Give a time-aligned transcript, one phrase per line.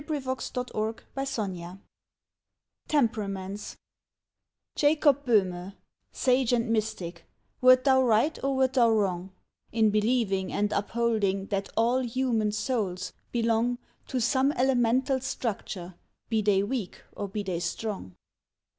[0.01, 1.77] 16 TEMPERAMENTS
[2.87, 3.77] TEMPERAMENTS
[4.75, 5.75] JACOB BOEHME,
[6.11, 7.25] Sage and Mystic,
[7.61, 9.31] wert thou right or wert thou wrong,
[9.71, 13.77] In believing and upholding that all human souls belong
[14.07, 15.93] To some elemental structure,
[16.29, 18.15] be they weak or be they strong